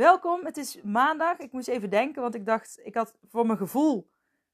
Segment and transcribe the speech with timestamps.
[0.00, 1.38] Welkom, het is maandag.
[1.38, 4.10] Ik moest even denken, want ik dacht, ik had voor mijn gevoel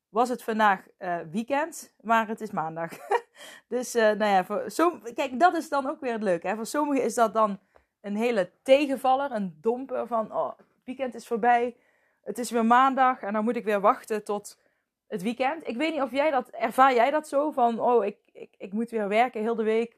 [0.09, 2.93] was het vandaag uh, weekend, maar het is maandag.
[3.69, 6.49] dus uh, nou ja, voor som, kijk, dat is dan ook weer het leuke.
[6.49, 6.55] Hè?
[6.55, 7.59] Voor sommigen is dat dan
[8.01, 11.77] een hele tegenvaller, een domper van, oh, het weekend is voorbij,
[12.23, 14.59] het is weer maandag en dan moet ik weer wachten tot
[15.07, 15.69] het weekend.
[15.69, 18.73] Ik weet niet of jij dat, ervaar jij dat zo van, oh, ik, ik, ik
[18.73, 19.97] moet weer werken heel de week.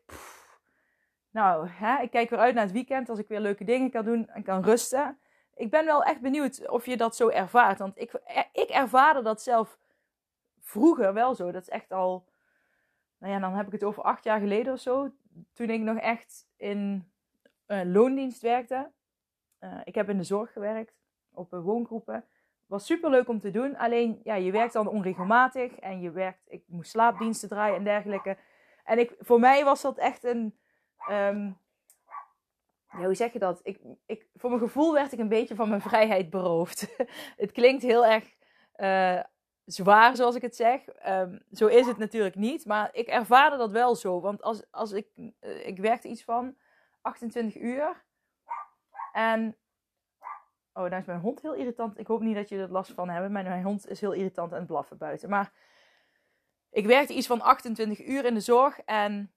[1.30, 4.04] Nou, hè, ik kijk weer uit naar het weekend als ik weer leuke dingen kan
[4.04, 5.19] doen en kan rusten.
[5.58, 7.78] Ik ben wel echt benieuwd of je dat zo ervaart.
[7.78, 8.12] Want ik,
[8.52, 9.78] ik ervaarde dat zelf
[10.60, 11.50] vroeger wel zo.
[11.50, 12.28] Dat is echt al,
[13.18, 15.12] nou ja, dan heb ik het over acht jaar geleden of zo.
[15.52, 17.12] Toen ik nog echt in
[17.66, 18.90] uh, loondienst werkte.
[19.60, 20.94] Uh, ik heb in de zorg gewerkt,
[21.32, 22.24] op woongroepen.
[22.66, 23.76] Was super leuk om te doen.
[23.76, 25.78] Alleen, ja, je werkt dan onregelmatig.
[25.78, 28.36] En je werkt, ik moest slaapdiensten draaien en dergelijke.
[28.84, 30.58] En ik, voor mij was dat echt een
[31.10, 31.58] Um,
[32.91, 33.61] ja, hoe zeg je dat?
[33.62, 36.97] Ik, ik, voor mijn gevoel werd ik een beetje van mijn vrijheid beroofd.
[37.36, 38.36] het klinkt heel erg
[38.77, 39.22] uh,
[39.64, 40.81] zwaar, zoals ik het zeg.
[41.06, 42.66] Um, zo is het natuurlijk niet.
[42.66, 44.20] Maar ik ervaarde dat wel zo.
[44.20, 46.56] Want als, als ik, uh, ik werkte iets van
[47.00, 48.05] 28 uur.
[49.12, 49.56] En.
[50.72, 51.98] Oh, daar is mijn hond heel irritant.
[51.98, 53.31] Ik hoop niet dat je er last van hebt.
[53.31, 55.28] Mijn, mijn hond is heel irritant het blaffen buiten.
[55.28, 55.53] Maar
[56.71, 58.81] ik werkte iets van 28 uur in de zorg.
[58.81, 59.32] En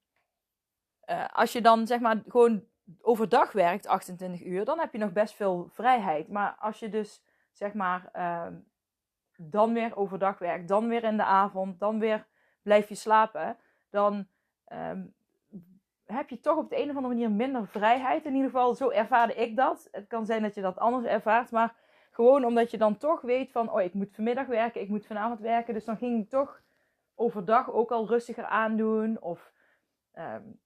[1.06, 2.64] uh, als je dan zeg maar gewoon
[3.02, 6.28] overdag werkt, 28 uur, dan heb je nog best veel vrijheid.
[6.28, 8.48] Maar als je dus zeg maar uh,
[9.38, 12.26] dan weer overdag werkt, dan weer in de avond, dan weer
[12.62, 13.58] blijf je slapen,
[13.90, 14.28] dan
[14.74, 15.14] um,
[16.06, 18.26] heb je toch op de een of andere manier minder vrijheid.
[18.26, 19.88] In ieder geval, zo ervaarde ik dat.
[19.92, 21.76] Het kan zijn dat je dat anders ervaart, maar
[22.12, 25.40] gewoon omdat je dan toch weet van, oh, ik moet vanmiddag werken, ik moet vanavond
[25.40, 25.74] werken.
[25.74, 26.62] Dus dan ging ik toch
[27.16, 29.22] overdag ook al rustiger aandoen.
[29.22, 29.52] Of
[30.14, 30.60] um,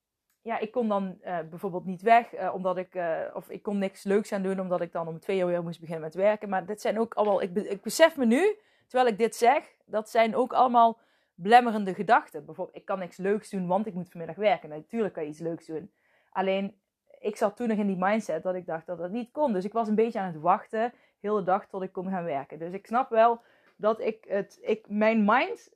[0.46, 3.78] ja, ik kon dan uh, bijvoorbeeld niet weg, uh, omdat ik, uh, of ik kon
[3.78, 6.50] niks leuks aan doen, omdat ik dan om twee uur weer moest beginnen met werken.
[6.50, 8.56] Maar dit zijn ook allemaal, ik, ik besef me nu,
[8.88, 11.00] terwijl ik dit zeg, dat zijn ook allemaal
[11.36, 12.46] blemmerende gedachten.
[12.46, 14.70] Bijvoorbeeld, ik kan niks leuks doen, want ik moet vanmiddag werken.
[14.70, 15.92] Natuurlijk kan je iets leuks doen.
[16.32, 16.76] Alleen,
[17.20, 19.54] ik zat toen nog in die mindset dat ik dacht dat dat niet kon.
[19.54, 22.24] Dus ik was een beetje aan het wachten, heel de dag, tot ik kon gaan
[22.24, 22.60] werken.
[22.60, 23.42] Dus ik snap wel
[23.76, 25.74] dat ik het, ik, mijn mind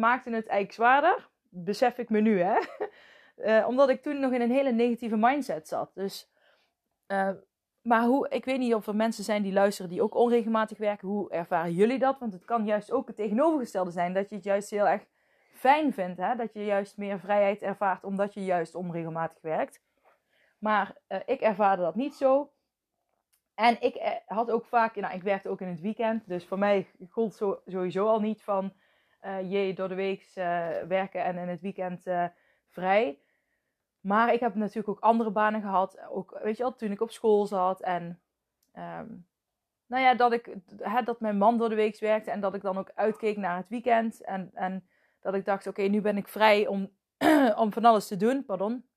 [0.00, 1.28] maakte het eigenlijk zwaarder.
[1.48, 2.58] Besef ik me nu, hè.
[3.36, 5.90] Uh, omdat ik toen nog in een hele negatieve mindset zat.
[5.94, 6.32] Dus,
[7.08, 7.30] uh,
[7.82, 11.08] maar hoe, ik weet niet of er mensen zijn die luisteren die ook onregelmatig werken.
[11.08, 12.18] Hoe ervaren jullie dat?
[12.18, 14.12] Want het kan juist ook het tegenovergestelde zijn.
[14.12, 15.04] Dat je het juist heel erg
[15.52, 16.18] fijn vindt.
[16.18, 16.36] Hè?
[16.36, 19.82] Dat je juist meer vrijheid ervaart omdat je juist onregelmatig werkt.
[20.58, 22.52] Maar uh, ik ervaarde dat niet zo.
[23.54, 26.28] En ik had ook vaak, nou, ik werkte ook in het weekend.
[26.28, 28.72] Dus voor mij gold zo, sowieso al niet van
[29.48, 30.30] je door de week
[30.88, 32.04] werken en in het weekend
[32.68, 33.18] vrij.
[34.04, 35.98] Maar ik heb natuurlijk ook andere banen gehad.
[36.08, 37.80] Ook, weet je wel, toen ik op school zat.
[37.80, 38.20] En
[38.76, 39.26] um,
[39.86, 40.54] nou ja, dat, ik,
[41.04, 42.30] dat mijn man door de week werkte.
[42.30, 44.24] En dat ik dan ook uitkeek naar het weekend.
[44.24, 44.88] En, en
[45.20, 46.90] dat ik dacht, oké, nu ben ik vrij om,
[47.62, 48.44] om van alles te doen.
[48.44, 48.88] Pardon.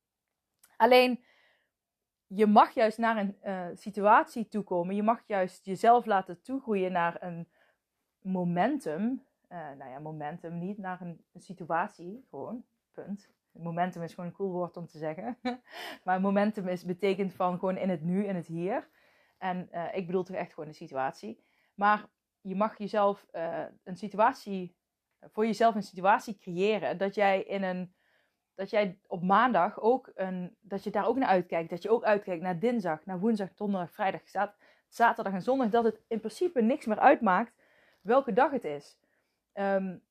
[0.77, 1.23] Alleen,
[2.27, 4.95] je mag juist naar een uh, situatie toekomen.
[4.95, 7.47] Je mag juist jezelf laten toegroeien naar een
[8.21, 9.25] momentum.
[9.49, 12.25] Uh, nou ja, momentum niet, naar een, een situatie.
[12.29, 15.37] Gewoon, punt momentum is gewoon een cool woord om te zeggen.
[16.03, 18.89] maar momentum is, betekent van gewoon in het nu, in het hier.
[19.37, 21.43] En uh, ik bedoel toch echt gewoon een situatie.
[21.75, 22.05] Maar
[22.41, 24.75] je mag jezelf uh, een situatie,
[25.19, 26.97] voor jezelf een situatie creëren.
[26.97, 27.93] Dat jij in een,
[28.55, 31.69] dat jij op maandag ook een, dat je daar ook naar uitkijkt.
[31.69, 34.21] Dat je ook uitkijkt naar dinsdag, naar woensdag, donderdag, vrijdag,
[34.87, 35.69] zaterdag en zondag.
[35.69, 37.53] Dat het in principe niks meer uitmaakt
[38.01, 38.97] welke dag het is.
[39.53, 40.05] Um,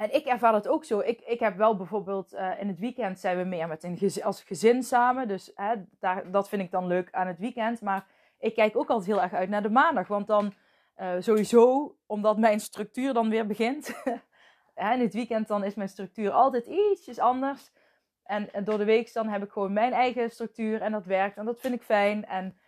[0.00, 0.98] en ik ervaar het ook zo.
[0.98, 4.24] Ik, ik heb wel bijvoorbeeld uh, in het weekend zijn we meer met een gezin,
[4.24, 5.28] als gezin samen.
[5.28, 7.80] Dus hè, daar, dat vind ik dan leuk aan het weekend.
[7.80, 8.06] Maar
[8.38, 10.08] ik kijk ook altijd heel erg uit naar de maandag.
[10.08, 10.52] Want dan
[10.96, 14.02] uh, sowieso, omdat mijn structuur dan weer begint.
[14.94, 17.70] in het weekend dan is mijn structuur altijd ietsjes anders.
[18.22, 21.36] En, en, door de week dan heb ik gewoon mijn eigen structuur en dat werkt.
[21.36, 22.26] En dat vind ik fijn.
[22.26, 22.58] En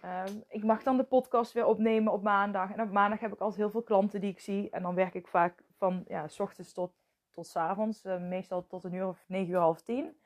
[0.00, 2.72] Ehm, ik mag dan de podcast weer opnemen op maandag.
[2.72, 4.70] En op maandag heb ik altijd heel veel klanten die ik zie.
[4.70, 6.92] En dan werk ik vaak van ja, s ochtends tot,
[7.30, 8.04] tot s avonds.
[8.04, 10.20] Uh, meestal tot een uur of negen uur, half tien.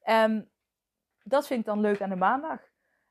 [0.00, 0.50] En
[1.22, 2.60] dat vind ik dan leuk aan de maandag.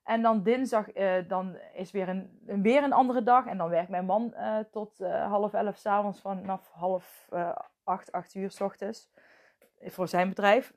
[0.04, 3.46] En dan dinsdag uh, dan is weer een, weer een andere dag.
[3.46, 7.30] En dan werkt mijn man uh, tot half elf s'avonds vanaf half
[7.84, 9.10] acht, acht uur s ochtends.
[9.82, 10.74] Voor zijn bedrijf.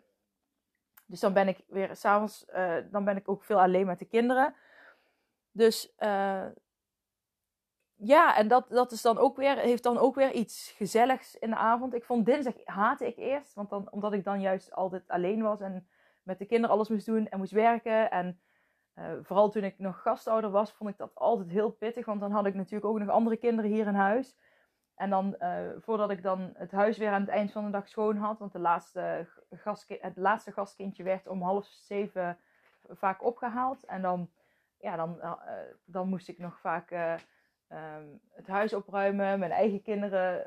[1.06, 2.46] Dus dan ben ik weer s'avonds,
[2.90, 4.55] dan ben ik ook veel alleen met de kinderen.
[5.52, 5.94] Dus
[8.02, 11.50] ja, en dat, dat is dan ook weer, heeft dan ook weer iets gezelligs in
[11.50, 11.94] de avond.
[11.94, 15.61] Ik vond dinsdag haatte ik eerst, want dan, omdat ik dan juist altijd alleen was
[15.61, 15.88] en
[16.23, 18.11] met de kinderen alles moest doen en moest werken.
[18.11, 18.41] En
[18.94, 22.31] uh, vooral toen ik nog gastouder was, vond ik dat altijd heel pittig, want dan
[22.31, 24.37] had ik natuurlijk ook nog andere kinderen hier in huis.
[24.94, 27.88] En dan, uh, voordat ik dan het huis weer aan het eind van de dag
[27.88, 29.26] schoon had, want de laatste
[29.87, 32.38] het laatste gastkindje werd om half zeven
[32.88, 33.85] vaak opgehaald.
[33.85, 34.31] En dan,
[34.79, 35.32] ja, dan, uh,
[35.85, 36.91] dan moest ik nog vaak
[37.72, 40.44] um, het huis opruimen, mijn eigen kinderen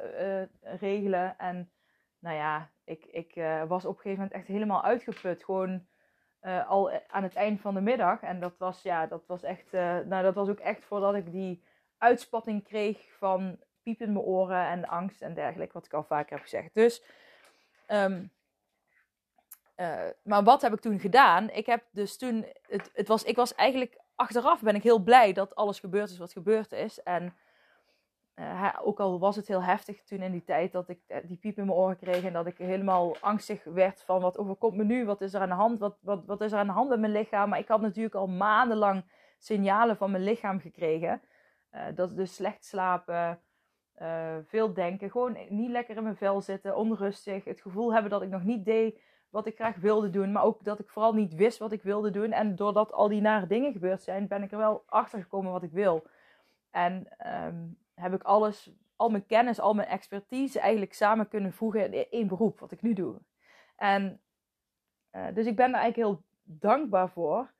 [0.62, 1.38] regelen.
[1.38, 1.72] En
[2.20, 3.34] nou ja, ik, ik
[3.68, 5.44] was op een gegeven moment echt helemaal uitgeput.
[5.44, 5.86] Gewoon
[6.68, 8.22] al aan het eind van de middag.
[8.22, 11.64] En dat was, ja, dat was echt, nou dat was ook echt voordat ik die
[11.98, 16.36] uitspatting kreeg van piep in mijn oren en angst en dergelijke, wat ik al vaker
[16.36, 16.74] heb gezegd.
[16.74, 17.04] Dus,
[17.90, 18.20] uh,
[20.24, 21.50] maar wat heb ik toen gedaan?
[21.50, 25.34] Ik heb dus toen, het, het was, ik was eigenlijk, achteraf ben ik heel blij
[25.34, 27.04] dat alles gebeurd is wat gebeurd is.
[27.04, 27.34] En
[28.36, 31.58] uh, ook al was het heel heftig toen in die tijd dat ik die piep
[31.58, 35.06] in mijn oren kreeg en dat ik helemaal angstig werd van wat overkomt me nu,
[35.06, 37.00] wat is er aan de hand, wat, wat, wat is er aan de hand met
[37.00, 37.50] mijn lichaam.
[37.50, 39.04] Maar ik had natuurlijk al maandenlang
[39.40, 41.22] signalen van mijn lichaam gekregen.
[41.72, 43.40] Uh, dat dus slecht slapen,
[44.46, 48.30] veel denken, gewoon niet lekker in mijn vel zitten, onrustig, het gevoel hebben dat ik
[48.30, 49.00] nog niet deed
[49.34, 52.12] wat ik graag wilde doen, maar ook dat ik vooral niet wist wat ik wilde
[52.12, 52.32] doen.
[52.32, 55.64] En doordat al die nare dingen gebeurd zijn, ben ik er wel achter gekomen wat
[55.64, 56.08] ik wil.
[56.72, 57.08] En
[57.46, 62.06] um, heb ik alles, al mijn kennis, al mijn expertise eigenlijk samen kunnen voegen in
[62.10, 63.22] één beroep, wat ik nu doe.
[63.76, 64.22] En
[65.12, 67.54] uh, dus ik ben daar eigenlijk heel dankbaar voor.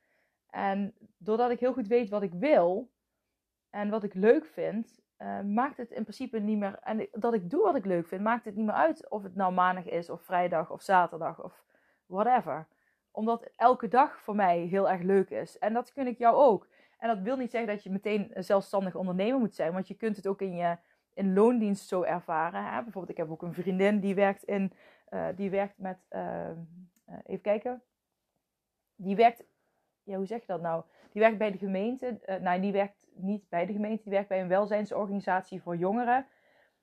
[0.50, 2.92] En doordat ik heel goed weet wat ik wil
[3.70, 6.80] en wat ik leuk vind, uh, maakt het in principe niet meer.
[6.82, 9.36] En dat ik doe wat ik leuk vind, maakt het niet meer uit of het
[9.36, 11.64] nou maandag is, of vrijdag, of zaterdag, of
[12.06, 12.68] whatever.
[13.12, 15.60] Omdat elke dag voor mij heel erg leuk is.
[15.60, 16.68] En dat kun ik jou ook.
[16.98, 19.96] En dat wil niet zeggen dat je meteen een zelfstandig ondernemer moet zijn, want je
[19.96, 20.78] kunt het ook in je
[21.14, 22.64] in loondienst zo ervaren.
[22.64, 22.82] Hè?
[22.82, 24.74] Bijvoorbeeld, ik heb ook een vriendin die werkt in,
[25.10, 26.50] uh, die werkt met, uh,
[27.26, 27.82] even kijken,
[28.96, 29.44] die werkt,
[30.04, 30.84] ja, hoe zeg je dat nou?
[31.12, 32.20] Die werkt bij de gemeente.
[32.26, 34.04] Uh, nou, die werkt niet bij de gemeente.
[34.04, 36.26] Die werkt bij een welzijnsorganisatie voor jongeren.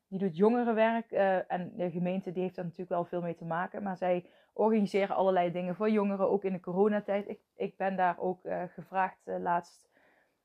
[0.08, 1.12] Die doet jongerenwerk.
[1.12, 3.82] Uh, en de gemeente die heeft daar natuurlijk wel veel mee te maken.
[3.82, 6.30] Maar zij organiseren allerlei dingen voor jongeren.
[6.30, 7.28] Ook in de coronatijd.
[7.28, 9.90] Ik, ik ben daar ook uh, gevraagd laatst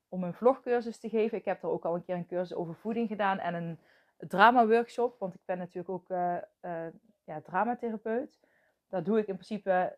[0.08, 1.38] om een vlogcursus te geven.
[1.38, 3.38] Ik heb er ook al een keer een cursus over voeding gedaan.
[3.38, 3.78] En een
[4.16, 5.18] drama workshop.
[5.18, 6.08] Want ik ben natuurlijk ook
[7.24, 8.40] ja, dramatherapeut.
[8.88, 9.96] Dat doe ik in principe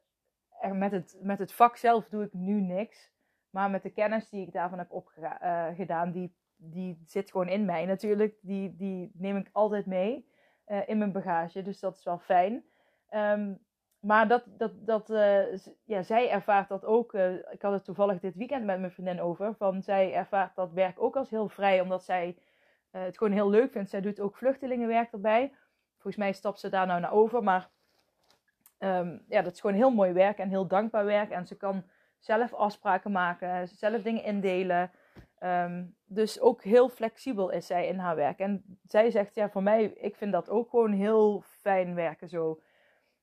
[0.72, 3.10] met het, met het vak zelf doe ik nu niks.
[3.50, 7.64] Maar met de kennis die ik daarvan heb opgedaan, uh, die, die zit gewoon in
[7.64, 8.38] mij natuurlijk.
[8.40, 10.28] Die, die neem ik altijd mee
[10.66, 11.62] uh, in mijn bagage.
[11.62, 12.64] Dus dat is wel fijn.
[13.10, 13.66] Um,
[14.00, 17.14] maar dat, dat, dat, uh, ja, zij ervaart dat ook.
[17.50, 19.54] ik had het toevallig dit weekend met mijn vriendin over.
[19.54, 22.38] Van zij ervaart dat werk ook als heel vrij, omdat zij
[22.90, 23.90] het gewoon heel leuk vindt.
[23.90, 25.52] Zij doet ook vluchtelingenwerk erbij.
[25.92, 27.42] Volgens mij stapt ze daar nou naar over.
[27.42, 27.70] Maar
[28.78, 31.30] um, ja, dat is gewoon heel mooi werk en heel dankbaar werk.
[31.30, 31.84] En ze kan
[32.18, 34.90] zelf afspraken maken, zelf dingen indelen.
[35.42, 38.38] Um, dus ook heel flexibel is zij in haar werk.
[38.38, 42.60] En zij zegt, ja, voor mij, ik vind dat ook gewoon heel fijn werken zo.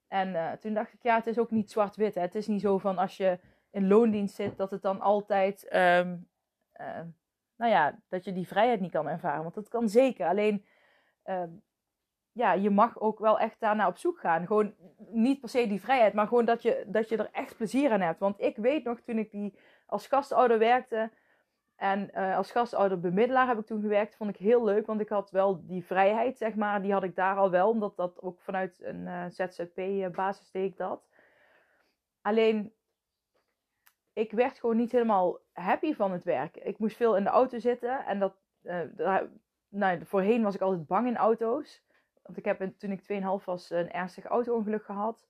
[0.07, 2.15] En uh, toen dacht ik, ja, het is ook niet zwart-wit.
[2.15, 3.39] Het is niet zo van als je
[3.71, 6.27] in loondienst zit, dat het dan altijd, um,
[6.81, 7.01] uh,
[7.55, 9.41] nou ja, dat je die vrijheid niet kan ervaren.
[9.41, 10.27] Want dat kan zeker.
[10.27, 10.65] Alleen,
[12.35, 14.47] ja, je mag ook wel echt daarna op zoek gaan.
[14.47, 17.91] Gewoon niet per se die vrijheid, maar gewoon dat je, dat je er echt plezier
[17.91, 18.19] aan hebt.
[18.19, 21.11] Want ik weet nog, toen ik die als gastouder werkte
[21.75, 24.85] en uh, als gastouder bemiddelaar heb ik toen gewerkt, vond ik heel leuk.
[24.85, 27.69] Want ik had wel die vrijheid, zeg maar, die had ik daar al wel.
[27.69, 31.07] Omdat dat ook vanuit een uh, ZZP-basis deed ik dat.
[32.21, 32.73] Alleen,
[34.13, 36.57] ik werd gewoon niet helemaal happy van het werk.
[36.57, 38.35] Ik moest veel in de auto zitten en dat...
[39.69, 41.84] Nou, voorheen was ik altijd bang in auto's.
[42.25, 45.27] Want ik heb toen ik 2,5 was een ernstig auto-ongeluk gehad.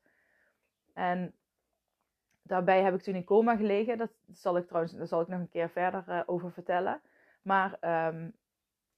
[0.94, 1.34] En
[2.42, 3.98] daarbij heb ik toen in coma gelegen.
[3.98, 7.02] Dat zal ik trouwens, daar zal ik nog een keer verder uh, over vertellen.
[7.42, 8.34] Maar um,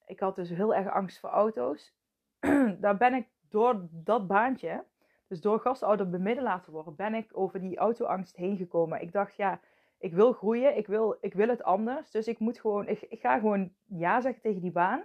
[0.05, 1.93] ik had dus heel erg angst voor auto's.
[2.79, 4.83] Daar ben ik door dat baantje,
[5.27, 9.01] dus door gastouder bemiddelaar te worden, ben ik over die autoangst heen gekomen.
[9.01, 9.59] Ik dacht, ja,
[9.97, 12.11] ik wil groeien, ik wil, ik wil het anders.
[12.11, 15.03] Dus ik moet gewoon, ik ga gewoon ja zeggen tegen die baan.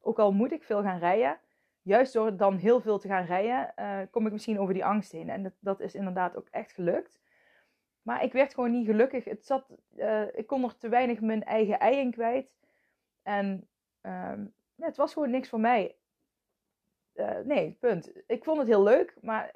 [0.00, 1.38] Ook al moet ik veel gaan rijden.
[1.84, 5.12] Juist door dan heel veel te gaan rijden, uh, kom ik misschien over die angst
[5.12, 5.28] heen.
[5.28, 7.20] En dat, dat is inderdaad ook echt gelukt.
[8.02, 9.24] Maar ik werd gewoon niet gelukkig.
[9.24, 12.54] Het zat, uh, ik kon er te weinig mijn eigen ei in kwijt.
[13.22, 13.68] En
[14.74, 15.96] ja, het was gewoon niks voor mij.
[17.14, 18.12] Uh, nee, punt.
[18.26, 19.54] Ik vond het heel leuk, maar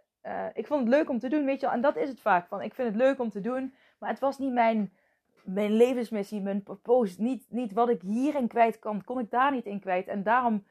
[0.52, 1.75] ik vond het leuk om te doen, weet je wel.
[1.75, 2.49] En dat is het vaak.
[2.49, 4.92] Van, ik vind het leuk om te doen, maar het was niet mijn,
[5.44, 7.23] mijn levensmissie, mijn purpose.
[7.23, 10.06] Niet, niet wat ik hierin kwijt kan, kon ik daar niet in kwijt.
[10.06, 10.64] En daarom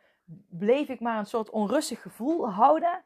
[0.49, 3.03] bleef ik maar een soort onrustig gevoel houden.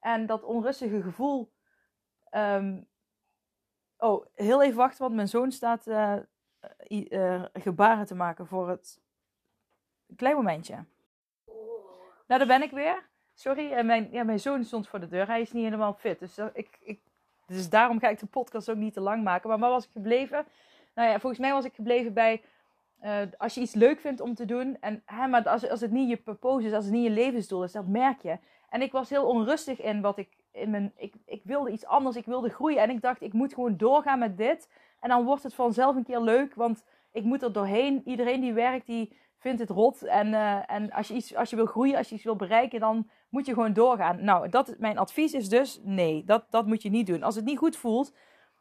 [0.00, 1.52] En dat onrustige gevoel...
[2.30, 2.88] Um,
[3.96, 6.16] oh, heel even wachten, want mijn zoon staat uh,
[6.88, 9.00] uh, gebaren te maken voor het...
[10.16, 10.84] Klein momentje.
[12.26, 13.08] Nou, daar ben ik weer.
[13.34, 15.26] Sorry, en mijn, ja, mijn zoon stond voor de deur.
[15.26, 16.18] Hij is niet helemaal fit.
[16.18, 17.00] Dus, ik, ik,
[17.46, 19.48] dus daarom ga ik de podcast ook niet te lang maken.
[19.48, 20.46] Maar waar was ik gebleven?
[20.94, 22.42] Nou ja, volgens mij was ik gebleven bij...
[23.04, 24.76] Uh, als je iets leuk vindt om te doen...
[24.80, 27.64] En, hè, maar als, als het niet je purpose is, als het niet je levensdoel
[27.64, 28.38] is, dat merk je.
[28.70, 30.28] En ik was heel onrustig in wat ik...
[30.52, 32.82] In mijn, ik, ik wilde iets anders, ik wilde groeien.
[32.82, 34.68] En ik dacht, ik moet gewoon doorgaan met dit.
[35.00, 38.02] En dan wordt het vanzelf een keer leuk, want ik moet er doorheen.
[38.04, 40.02] Iedereen die werkt, die vindt het rot.
[40.02, 42.80] En, uh, en als, je iets, als je wil groeien, als je iets wil bereiken,
[42.80, 44.24] dan moet je gewoon doorgaan.
[44.24, 47.22] Nou, dat, mijn advies is dus nee, dat, dat moet je niet doen.
[47.22, 48.14] Als het niet goed voelt,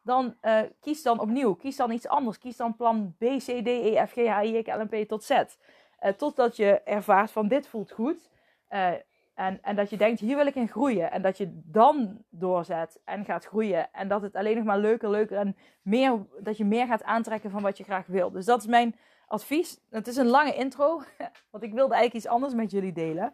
[0.04, 1.54] dan uh, kies dan opnieuw.
[1.54, 2.38] Kies dan iets anders.
[2.38, 5.08] Kies dan plan B, C, D, E, F, G, H, I, K, L, M, P
[5.08, 5.32] tot Z.
[5.32, 8.30] Uh, totdat je ervaart van dit voelt goed.
[8.70, 8.92] Uh,
[9.34, 11.12] en, en dat je denkt, hier wil ik in groeien.
[11.12, 13.94] En dat je dan doorzet en gaat groeien.
[13.94, 17.52] En dat het alleen nog maar leuker, leuker en meer, dat je meer gaat aantrekken
[17.52, 18.32] van wat je graag wil.
[18.32, 18.96] Dus dat is mijn
[19.28, 19.80] advies.
[19.90, 21.02] Het is een lange intro,
[21.52, 23.34] want ik wilde eigenlijk iets anders met jullie delen.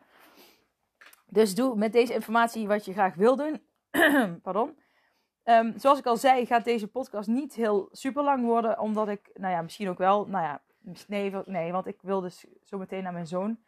[1.26, 3.62] Dus doe met deze informatie wat je graag wil doen.
[4.44, 4.78] Pardon.
[5.50, 9.30] Um, zoals ik al zei, gaat deze podcast niet heel super lang worden, omdat ik,
[9.34, 10.62] nou ja, misschien ook wel, nou ja,
[11.08, 13.60] nee, nee want ik wil dus zo meteen naar mijn zoon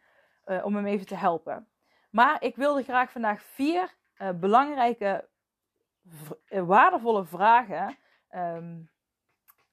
[0.46, 1.68] uh, om hem even te helpen.
[2.10, 5.28] Maar ik wilde graag vandaag vier uh, belangrijke,
[6.48, 7.96] uh, waardevolle vragen
[8.34, 8.90] um,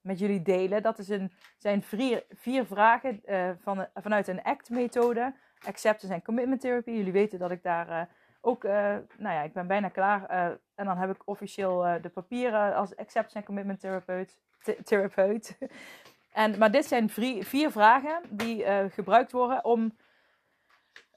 [0.01, 0.81] met jullie delen.
[0.81, 3.21] Dat is een, zijn vier, vragen
[3.59, 5.35] van, vanuit een ACT-methode.
[5.65, 6.91] Acceptance en Commitment Therapy.
[6.91, 8.09] Jullie weten dat ik daar
[8.41, 8.71] ook, uh,
[9.17, 10.31] nou ja, ik ben bijna klaar.
[10.31, 14.39] Uh, en dan heb ik officieel de papieren als Acceptance en Commitment Therapeut.
[14.83, 15.57] therapeut.
[16.31, 17.09] en, maar dit zijn
[17.43, 19.97] vier, vragen die gebruikt worden om,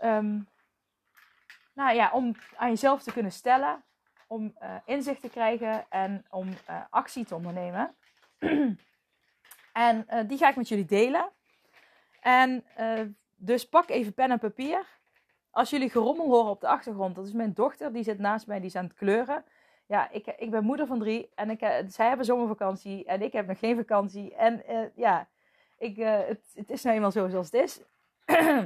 [0.03, 0.49] um,
[1.75, 3.85] nou ja, om aan jezelf te kunnen stellen.
[4.27, 6.49] Om inzicht te krijgen en om
[6.91, 7.95] actie te ondernemen.
[9.73, 11.31] en die ga ik met jullie delen.
[12.21, 12.65] En
[13.37, 14.87] dus pak even pen en papier.
[15.53, 18.59] Als jullie gerommel horen op de achtergrond, dat is mijn dochter, die zit naast mij,
[18.59, 19.45] die is aan het kleuren.
[19.87, 23.33] Ja, ik, ik ben moeder van drie en ik, eh, zij hebben zomervakantie en ik
[23.33, 24.35] heb nog geen vakantie.
[24.35, 25.29] En uh, ja,
[25.79, 27.81] ik, uh, het, het, is nou eenmaal zo zoals het is.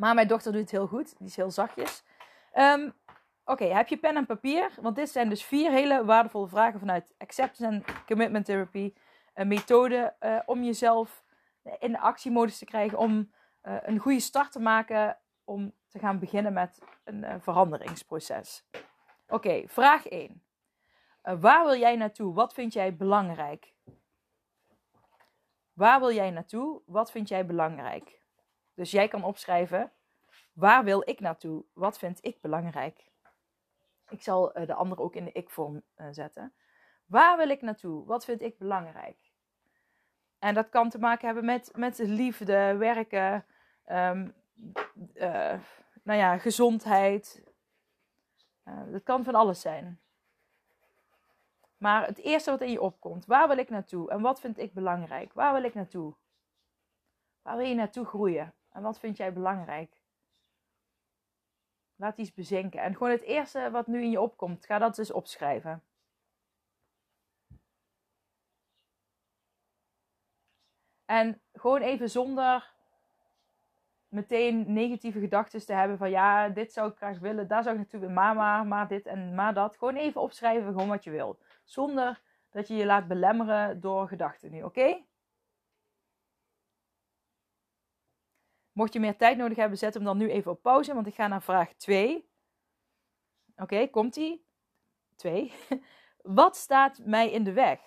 [0.00, 2.02] maar mijn dochter doet het heel goed, die is heel zachtjes.
[2.54, 2.92] Um,
[3.44, 4.70] Oké, heb je pen en papier?
[4.80, 8.92] Want dit zijn dus vier hele waardevolle vragen vanuit Acceptance and Commitment Therapy.
[9.34, 10.14] Een methode
[10.46, 11.24] om jezelf
[11.78, 16.52] in de actiemodus te krijgen, om een goede start te maken om te gaan beginnen
[16.52, 18.64] met een uh, veranderingsproces.
[19.28, 20.30] Oké, vraag 1.
[20.30, 20.32] Uh,
[21.22, 22.34] eh, waar wil jij naartoe?
[22.34, 23.74] Wat vind jij belangrijk?
[25.72, 26.82] Waar wil jij naartoe?
[26.86, 28.20] Wat vind jij belangrijk?
[28.74, 29.92] Dus jij kan opschrijven:
[30.52, 31.64] waar wil ik naartoe?
[31.72, 33.10] Wat vind ik belangrijk?
[34.08, 36.54] Ik zal de andere ook in de ik-vorm zetten.
[37.06, 38.06] Waar wil ik naartoe?
[38.06, 39.32] Wat vind ik belangrijk?
[40.38, 43.46] En dat kan te maken hebben met, met liefde, werken,
[43.92, 44.34] Um,
[45.14, 45.60] uh,
[46.02, 47.44] nou ja, gezondheid.
[48.64, 50.00] Uh, dat kan van alles zijn.
[51.76, 54.72] Maar het eerste wat in je opkomt, waar wil ik naartoe en wat vind ik
[54.72, 55.32] belangrijk?
[55.32, 56.14] Waar wil ik naartoe?
[57.42, 60.00] Waar wil je naartoe groeien en wat vind jij belangrijk?
[61.96, 62.80] Laat iets bezinken.
[62.80, 65.82] En gewoon het eerste wat nu in je opkomt, ga dat dus opschrijven.
[71.04, 72.74] En gewoon even zonder
[74.16, 77.80] meteen negatieve gedachten te hebben van ja, dit zou ik graag willen, daar zou ik
[77.80, 79.76] natuurlijk maar, maar, maar dit en maar dat.
[79.76, 81.38] Gewoon even opschrijven gewoon wat je wil.
[81.64, 85.04] Zonder dat je je laat belemmeren door gedachten nu, oké?
[88.72, 91.14] Mocht je meer tijd nodig hebben, zet hem dan nu even op pauze, want ik
[91.14, 92.28] ga naar vraag 2.
[93.56, 94.46] Oké, komt-ie?
[95.16, 95.52] 2.
[96.22, 97.80] Wat staat mij in de weg?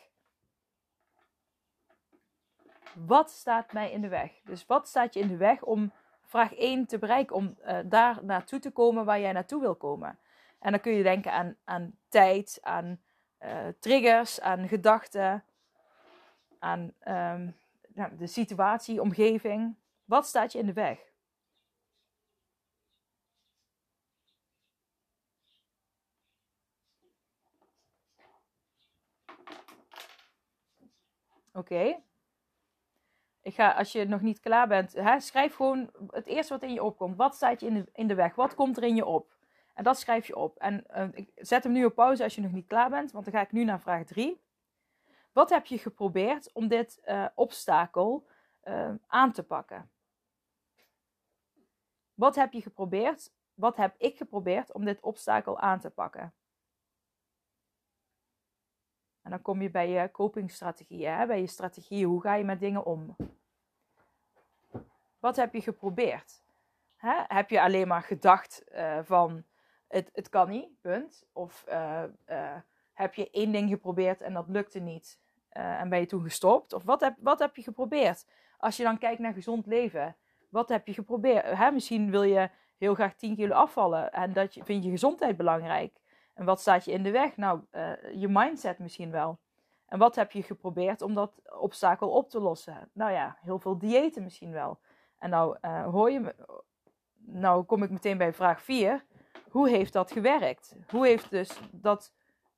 [2.94, 4.32] Wat staat mij in de weg?
[4.44, 5.94] Dus wat staat je in de weg om
[6.30, 10.20] vraag 1 te bereiken om uh, daar naartoe te komen waar jij naartoe wil komen.
[10.60, 13.00] En dan kun je denken aan, aan tijd, aan
[13.42, 15.44] uh, triggers, aan gedachten.
[16.60, 16.94] aan
[17.94, 19.76] nou, de situatie, omgeving.
[20.06, 21.00] Wat staat je in de weg?
[31.54, 32.02] Oké.
[33.42, 36.74] Ik ga, als je nog niet klaar bent, hè, schrijf gewoon het eerste wat in
[36.74, 37.16] je opkomt.
[37.16, 38.36] Wat staat je in de, in de weg?
[38.36, 39.38] Wat komt er in je op?
[39.74, 40.58] En dat schrijf je op.
[40.58, 43.26] En uh, ik zet hem nu op pauze als je nog niet klaar bent, want
[43.26, 44.42] dan ga ik nu naar vraag 3.
[45.32, 48.28] Wat heb je geprobeerd om dit uh, obstakel
[48.64, 49.90] uh, aan te pakken?
[52.14, 53.32] Wat heb je geprobeerd?
[53.54, 56.34] Wat heb ik geprobeerd om dit obstakel aan te pakken?
[59.30, 62.08] En dan kom je bij je copingstrategieën, bij je strategieën.
[62.08, 63.16] Hoe ga je met dingen om?
[65.20, 66.44] Wat heb je geprobeerd?
[66.96, 67.14] Hè?
[67.28, 69.44] Heb je alleen maar gedacht uh, van
[69.88, 71.26] het, het kan niet, punt?
[71.34, 72.56] Of uh, uh,
[72.94, 75.20] heb je één ding geprobeerd en dat lukte niet
[75.50, 76.74] en ben je toen gestopt?
[76.74, 78.26] Of wat heb, wat heb je geprobeerd?
[78.58, 80.16] Als je dan kijkt naar gezond leven,
[80.50, 81.46] wat heb je geprobeerd?
[81.46, 81.72] Hè?
[81.72, 85.99] Misschien wil je heel graag 10 kilo afvallen en dat vind je gezondheid belangrijk.
[86.40, 87.38] En wat staat je in de weg?
[87.38, 89.40] Nou, uh, je mindset misschien wel.
[89.86, 92.90] En wat heb je geprobeerd om dat obstakel op te lossen?
[92.94, 94.80] Nou ja, heel veel diëten misschien wel.
[95.18, 96.36] En nou uh, hoor je me,
[97.16, 99.06] nou kom ik meteen bij vraag 4.
[99.50, 100.76] Hoe heeft dat gewerkt?
[100.90, 102.14] Hoe heeft dus dat,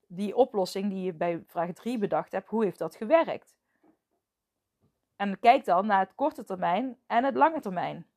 [0.07, 3.57] die oplossing die je bij vraag 3 bedacht hebt, hoe heeft dat gewerkt?
[5.15, 8.07] En kijk dan naar het korte termijn en het lange termijn.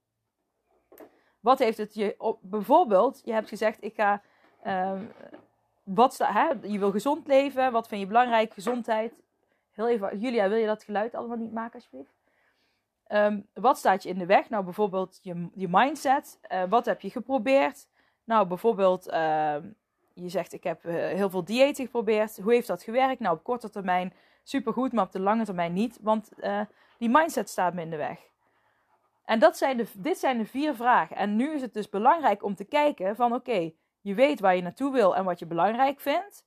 [1.41, 4.23] Wat heeft het je op, bijvoorbeeld, je hebt gezegd, ik ga
[4.67, 5.01] uh,
[5.85, 7.73] wat hè, je wil gezond leven.
[7.73, 8.53] Wat vind je belangrijk?
[8.53, 9.15] Gezondheid.
[9.73, 12.15] Heel even, Julia, wil je dat geluid allemaal niet maken, alsjeblieft?
[13.09, 14.49] Um, wat staat je in de weg?
[14.49, 16.39] Nou, bijvoorbeeld je, je mindset.
[16.53, 17.89] Uh, wat heb je geprobeerd?
[18.25, 19.57] Nou, bijvoorbeeld, uh,
[20.15, 22.37] je zegt: Ik heb uh, heel veel diëten geprobeerd.
[22.37, 23.21] Hoe heeft dat gewerkt?
[23.21, 24.13] Nou, op korte termijn
[24.45, 25.99] supergoed, maar op de lange termijn niet.
[26.03, 26.61] Want eh,
[26.99, 28.19] die mindset staat me in de weg.
[29.25, 31.17] En dat zijn de, dit zijn de vier vragen.
[31.17, 33.73] En nu is het dus belangrijk om te kijken: van oké.
[34.05, 36.47] Je weet waar je naartoe wil en wat je belangrijk vindt.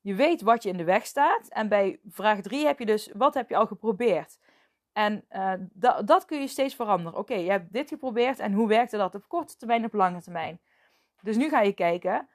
[0.00, 1.48] Je weet wat je in de weg staat.
[1.48, 4.38] En bij vraag 3 heb je dus, wat heb je al geprobeerd?
[4.92, 5.24] En
[5.72, 7.18] da dat kun je steeds veranderen.
[7.18, 10.22] Oké, je hebt dit geprobeerd en hoe werkte dat op korte termijn en op lange
[10.22, 10.60] termijn?
[11.22, 12.28] Dus nu ga je kijken,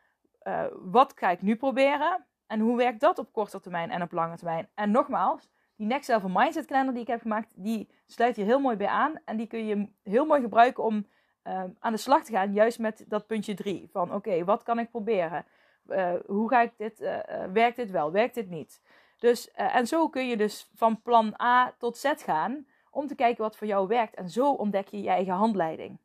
[0.43, 2.25] uh, wat ga ik nu proberen?
[2.47, 4.69] En hoe werkt dat op korte termijn en op lange termijn?
[4.73, 8.59] En nogmaals, die Next Level Mindset Calendar die ik heb gemaakt, die sluit hier heel
[8.59, 9.19] mooi bij aan.
[9.25, 11.07] En die kun je heel mooi gebruiken om
[11.43, 13.89] uh, aan de slag te gaan, juist met dat puntje 3.
[13.91, 15.45] Van oké, wat kan ik proberen?
[15.87, 17.19] Uh, hoe ga ik dit, uh,
[17.53, 18.81] werkt dit wel, werkt dit niet?
[19.17, 23.43] Dus, en zo kun je dus van plan A tot Z gaan om te kijken
[23.43, 24.15] wat voor jou werkt.
[24.15, 25.97] En zo ontdek je je eigen handleiding.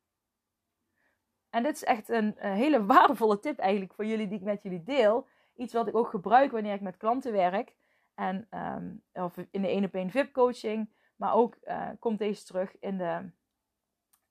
[1.50, 4.82] En dit is echt een, hele waardevolle tip eigenlijk voor jullie die ik met jullie
[4.82, 5.26] deel.
[5.56, 7.74] Iets wat ik ook gebruik wanneer ik met klanten werk.
[8.14, 10.90] En, um, of in de 1 op 1 VIP coaching.
[11.16, 11.56] Maar ook
[11.98, 13.30] komt deze terug in de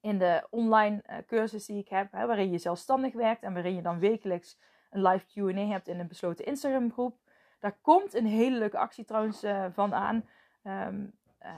[0.08, 3.76] in de online uh, cursus die ik heb, hè, waarin je zelfstandig werkt en waarin
[3.76, 4.58] je dan wekelijks
[4.90, 7.18] een live QA hebt in een besloten Instagram groep.
[7.60, 10.26] Daar komt een hele leuke actie trouwens uh, van aan.
[10.64, 11.50] Um, uh,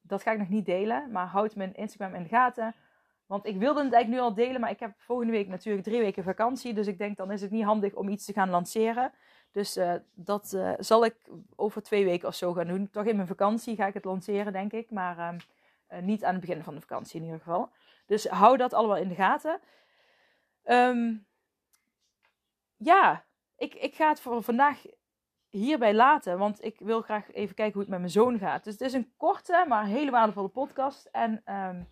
[0.00, 2.74] dat ga ik nog niet delen, maar houd mijn Instagram in de gaten.
[3.26, 6.00] Want ik wilde het eigenlijk nu al delen, maar ik heb volgende week natuurlijk drie
[6.00, 6.74] weken vakantie.
[6.74, 9.12] Dus ik denk dan is het niet handig om iets te gaan lanceren.
[9.52, 9.78] Dus
[10.14, 11.16] dat zal ik
[11.56, 12.90] over twee weken of zo gaan doen.
[12.90, 14.90] Toch in mijn vakantie ga ik het lanceren, denk ik.
[14.90, 15.38] Maar ehm,
[16.00, 17.70] niet aan het begin van de vakantie in ieder geval.
[18.06, 19.60] Dus hou dat allemaal in de gaten.
[20.64, 21.26] Um,
[22.76, 23.24] ja,
[23.56, 24.82] ik, ik ga het voor vandaag
[25.48, 26.38] hierbij laten.
[26.38, 28.64] Want ik wil graag even kijken hoe het met mijn zoon gaat.
[28.64, 31.08] Dus het is een korte, maar hele waardevolle podcast.
[31.12, 31.88] En um,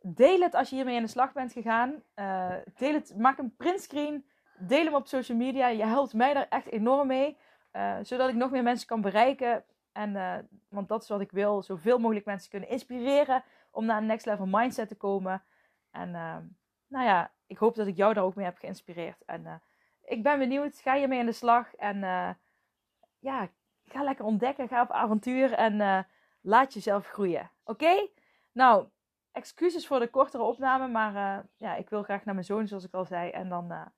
[0.00, 2.02] deel het als je hiermee aan de slag bent gegaan.
[2.16, 4.26] Uh, deel het, maak een printscreen.
[4.58, 5.68] Deel hem op social media.
[5.68, 7.38] Je helpt mij daar echt enorm mee.
[7.72, 9.64] Uh, zodat ik nog meer mensen kan bereiken
[9.98, 11.62] en, uh, want dat is wat ik wil.
[11.62, 15.42] Zoveel mogelijk mensen kunnen inspireren om naar een next level mindset te komen.
[15.90, 16.36] En uh,
[16.86, 19.24] nou ja, ik hoop dat ik jou daar ook mee heb geïnspireerd.
[19.24, 19.54] En uh,
[20.02, 20.80] ik ben benieuwd.
[20.80, 21.74] Ga je mee aan de slag.
[21.74, 22.00] En
[23.18, 23.48] ja,
[23.84, 24.68] ga lekker ontdekken.
[24.68, 25.52] Ga op avontuur.
[25.52, 26.06] En
[26.40, 27.50] laat jezelf groeien.
[27.64, 28.08] Oké?
[28.52, 28.88] Nou,
[29.32, 30.88] excuses voor de kortere opname.
[30.88, 33.30] Maar ja, ik wil graag naar mijn zoon, zoals ik al zei.
[33.30, 33.92] En dan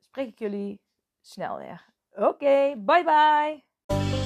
[0.00, 0.80] spreek ik jullie
[1.20, 1.84] snel weer.
[2.10, 4.25] Oké, bye bye.